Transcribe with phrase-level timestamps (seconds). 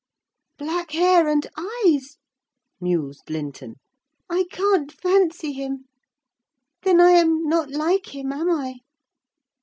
[0.57, 2.17] "Black hair and eyes!"
[2.79, 3.75] mused Linton.
[4.31, 5.85] "I can't fancy him.
[6.81, 8.79] Then I am not like him, am I?"